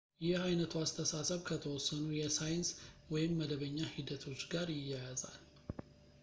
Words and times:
ይህ 0.25 0.35
ዓይነቱ 0.45 0.71
አስተሳሰብ 0.85 1.41
ከተወሰኑ 1.49 2.01
የሳይንስ 2.21 2.69
ወይም 3.13 3.37
መደበኛ 3.41 3.77
ሂደቶች 3.97 4.41
ጋር 4.55 4.67
ይያያዛል 4.79 5.39